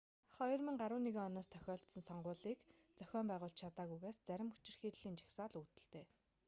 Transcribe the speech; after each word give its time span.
2011 0.35 1.25
оноос 1.27 1.47
тохиолдсон 1.53 2.03
сонгуулийг 2.09 2.59
зохион 2.99 3.25
байгуулж 3.29 3.55
чадаагүйгээс 3.59 4.17
зарим 4.27 4.49
хүчирхийллийн 4.51 5.17
жагсаал 5.19 5.53
үүдэлтэй 5.59 6.05